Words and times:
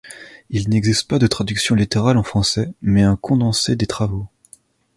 Il 0.49 0.67
n'existe 0.67 1.07
pas 1.07 1.19
de 1.19 1.27
traduction 1.27 1.75
littérale 1.75 2.17
en 2.17 2.23
français, 2.23 2.73
mais 2.81 3.03
un 3.03 3.15
condensé 3.15 3.75
des 3.75 3.85
travaux. 3.85 4.27